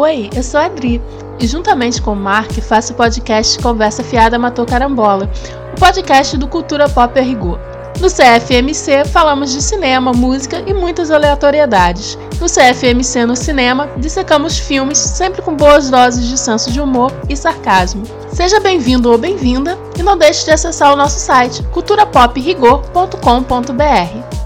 [0.00, 1.02] Oi, eu sou a Adri
[1.40, 5.28] e juntamente com o Mark faço o podcast Conversa Fiada Matou Carambola,
[5.76, 7.58] o podcast do Cultura Pop a Rigor.
[8.00, 12.16] No CFMC falamos de cinema, música e muitas aleatoriedades.
[12.40, 17.36] No CFMC no cinema, dissecamos filmes sempre com boas doses de senso de humor e
[17.36, 18.04] sarcasmo.
[18.32, 24.37] Seja bem-vindo ou bem-vinda e não deixe de acessar o nosso site culturapoprigor.com.br.